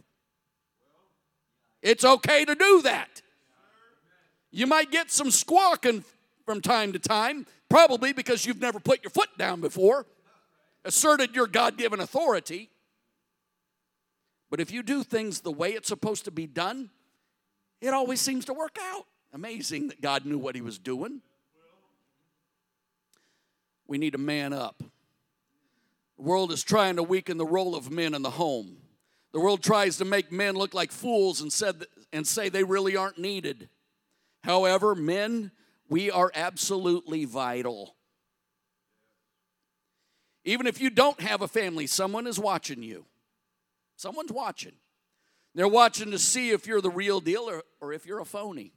[1.83, 3.23] It's okay to do that.
[4.51, 6.05] You might get some squawking
[6.45, 10.05] from time to time, probably because you've never put your foot down before,
[10.85, 12.71] asserted your God given authority.
[14.51, 16.91] But if you do things the way it's supposed to be done,
[17.83, 19.05] it always seems to work out.
[19.35, 21.21] Amazing that God knew what He was doing.
[23.87, 24.83] We need to man up.
[26.17, 28.77] The world is trying to weaken the role of men in the home.
[29.33, 32.97] The world tries to make men look like fools and, said, and say they really
[32.97, 33.69] aren't needed.
[34.45, 35.51] However, men,
[35.89, 37.97] we are absolutely vital.
[40.45, 43.05] Even if you don't have a family, someone is watching you.
[43.97, 44.73] Someone's watching.
[45.55, 48.73] They're watching to see if you're the real deal or, or if you're a phony.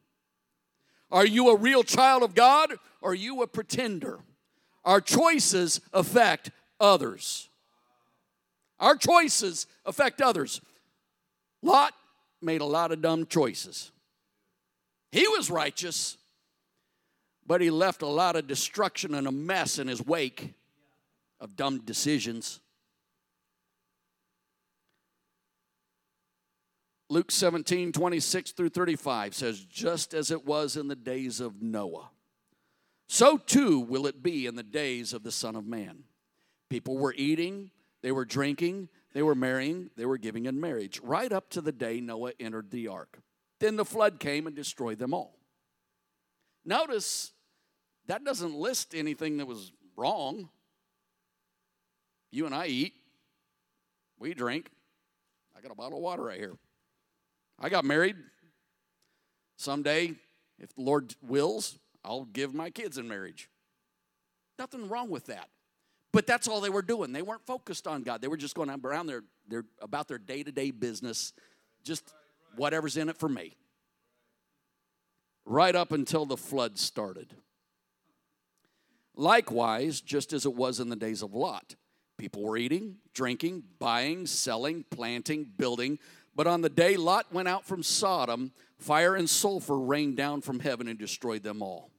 [1.12, 4.20] Are you a real child of God or are you a pretender?
[4.84, 7.50] Our choices affect others.
[8.80, 10.62] Our choices affect others.
[11.62, 11.94] Lot
[12.42, 13.92] made a lot of dumb choices.
[15.12, 16.18] He was righteous,
[17.48, 20.54] but he left a lot of destruction and a mess in his wake
[21.40, 22.60] of dumb decisions.
[27.16, 32.10] Luke 17, 26 through 35 says, Just as it was in the days of Noah,
[33.08, 36.04] so too will it be in the days of the Son of Man.
[36.70, 41.32] People were eating, they were drinking, they were marrying, they were giving in marriage, right
[41.32, 43.20] up to the day Noah entered the ark.
[43.62, 45.38] Then the flood came and destroyed them all.
[46.66, 47.32] Notice
[48.08, 50.50] that doesn't list anything that was wrong.
[52.30, 52.96] You and I eat,
[54.20, 54.70] we drink.
[55.58, 56.58] I got a bottle of water right here.
[57.60, 58.16] I got married.
[59.58, 60.14] Someday,
[60.60, 63.50] if the Lord wills, I'll give my kids in marriage.
[64.60, 65.50] Nothing wrong with that.
[66.12, 67.12] But that's all they were doing.
[67.12, 68.22] They weren't focused on God.
[68.22, 71.34] They were just going around their, their about their day-to-day business,
[71.84, 72.14] just
[72.56, 73.56] whatever's in it for me.
[75.46, 77.34] Right up until the flood started.
[79.16, 81.76] Likewise, just as it was in the days of Lot,
[82.18, 86.00] people were eating, drinking, buying, selling, planting, building.
[86.36, 90.60] But on the day Lot went out from Sodom, fire and sulfur rained down from
[90.60, 91.92] heaven and destroyed them all.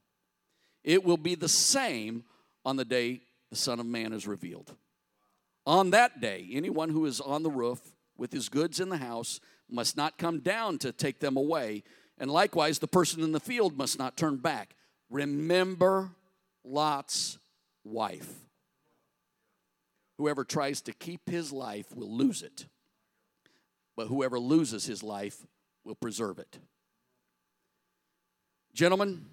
[0.83, 2.23] It will be the same
[2.63, 4.75] on the day the Son of Man is revealed.
[5.65, 7.79] On that day, anyone who is on the roof
[8.17, 11.83] with his goods in the house must not come down to take them away.
[12.17, 14.75] And likewise, the person in the field must not turn back.
[15.09, 16.11] Remember
[16.63, 17.37] Lot's
[17.83, 18.33] wife.
[20.17, 22.65] Whoever tries to keep his life will lose it,
[23.97, 25.45] but whoever loses his life
[25.83, 26.59] will preserve it.
[28.73, 29.25] Gentlemen,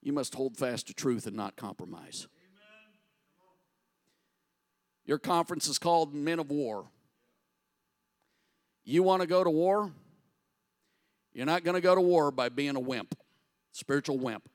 [0.00, 2.28] you must hold fast to truth and not compromise.
[5.04, 6.86] Your conference is called Men of War.
[8.84, 9.90] You want to go to war?
[11.32, 13.14] You're not going to go to war by being a wimp,
[13.72, 14.48] spiritual wimp.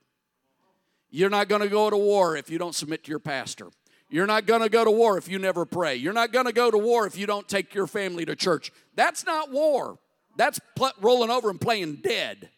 [1.09, 3.67] You're not going to go to war if you don't submit to your pastor.
[4.13, 5.95] You're not going to go to war if you never pray.
[5.95, 8.71] You're not going to go to war if you don't take your family to church.
[8.93, 9.97] That's not war.
[10.37, 12.51] That's pl- rolling over and playing dead.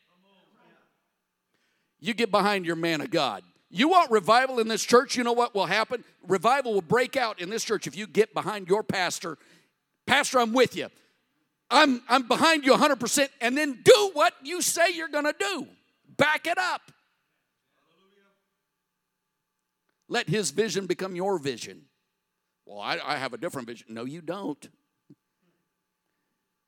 [2.01, 3.41] You get behind your man of God.
[3.69, 5.15] You want revival in this church?
[5.15, 6.03] You know what will happen?
[6.27, 9.37] Revival will break out in this church if you get behind your pastor.
[10.05, 10.89] Pastor, I'm with you.
[11.71, 15.67] I'm, I'm behind you 100%, and then do what you say you're going to do.
[16.17, 16.91] Back it up.
[20.07, 21.83] Let his vision become your vision.
[22.65, 23.87] Well, I, I have a different vision.
[23.89, 24.69] No, you don't.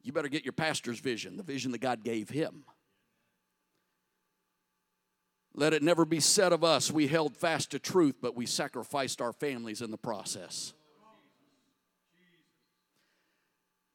[0.01, 2.63] You better get your pastor's vision, the vision that God gave him.
[5.53, 9.21] Let it never be said of us, we held fast to truth, but we sacrificed
[9.21, 10.73] our families in the process.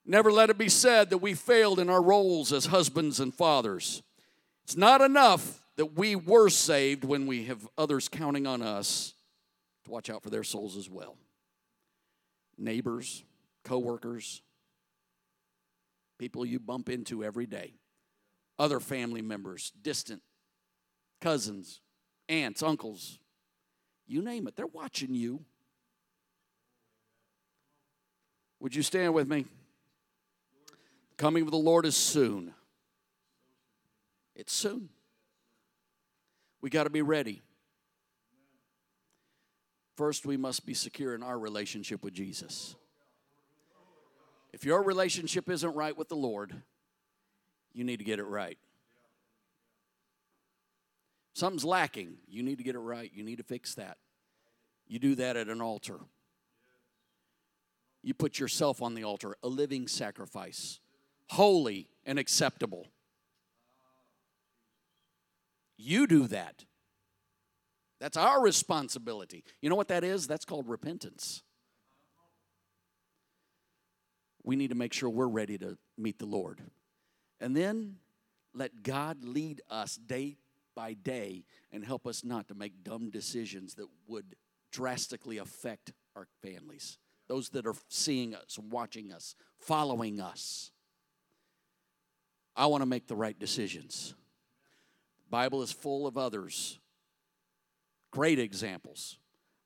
[0.04, 4.02] Never let it be said that we failed in our roles as husbands and fathers.
[4.64, 9.14] It's not enough that we were saved when we have others counting on us
[9.84, 11.16] to watch out for their souls as well.
[12.58, 13.24] Neighbors,
[13.64, 14.42] coworkers,
[16.18, 17.74] people you bump into every day,
[18.58, 20.22] other family members, distant
[21.20, 21.80] cousins,
[22.28, 23.18] aunts, uncles,
[24.06, 25.44] you name it, they're watching you.
[28.60, 29.46] Would you stand with me?
[31.10, 32.54] The Coming of the Lord is soon.
[34.36, 34.88] It's soon.
[36.60, 37.42] We got to be ready.
[39.96, 42.74] First, we must be secure in our relationship with Jesus.
[44.52, 46.54] If your relationship isn't right with the Lord,
[47.72, 48.58] you need to get it right.
[51.34, 52.16] Something's lacking.
[52.28, 53.10] You need to get it right.
[53.14, 53.96] You need to fix that.
[54.86, 55.98] You do that at an altar.
[58.02, 60.80] You put yourself on the altar, a living sacrifice,
[61.30, 62.88] holy and acceptable.
[65.78, 66.64] You do that.
[68.02, 69.44] That's our responsibility.
[69.60, 70.26] You know what that is?
[70.26, 71.44] That's called repentance.
[74.42, 76.60] We need to make sure we're ready to meet the Lord.
[77.40, 77.98] And then
[78.52, 80.38] let God lead us day
[80.74, 84.34] by day and help us not to make dumb decisions that would
[84.72, 86.98] drastically affect our families,
[87.28, 90.72] those that are seeing us, watching us, following us.
[92.56, 94.12] I want to make the right decisions.
[95.26, 96.80] The Bible is full of others,
[98.12, 99.18] great examples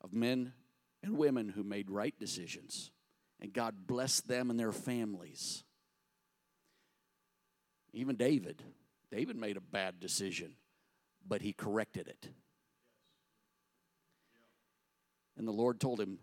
[0.02, 0.54] of men
[1.02, 2.90] and women who made right decisions,
[3.40, 5.62] and God blessed them and their families.
[7.92, 8.62] Even David,
[9.10, 10.54] David made a bad decision
[11.28, 12.28] but he corrected it.
[15.36, 16.18] And the Lord told him,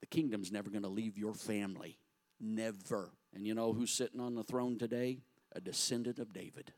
[0.00, 1.98] The kingdom's never going to leave your family.
[2.40, 3.10] Never.
[3.34, 5.18] And you know who's sitting on the throne today?
[5.52, 6.72] A descendant of David.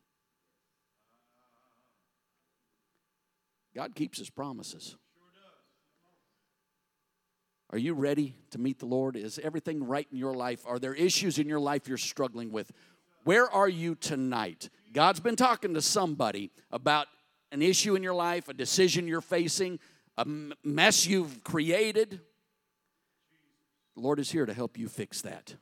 [3.75, 4.97] God keeps his promises.
[7.70, 9.16] Are you ready to meet the Lord?
[9.16, 10.62] Is everything right in your life?
[10.66, 12.70] Are there issues in your life you're struggling with?
[13.25, 14.68] Where are you tonight?
[14.93, 17.07] God's been talking to somebody about
[17.51, 19.79] an issue in your life, a decision you're facing,
[20.18, 20.27] a
[20.62, 22.20] mess you've created,
[23.95, 25.55] the Lord is here to help you fix that.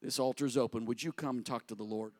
[0.00, 0.86] This altar is open.
[0.86, 2.12] Would you come talk to the Lord?